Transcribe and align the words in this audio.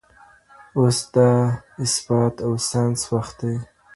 اوس 0.77 0.97
د 1.13 1.15
اثبات 1.83 2.35
او 2.45 2.51
ساينس 2.69 3.01
وخت 3.15 3.35
دی. 3.43 3.55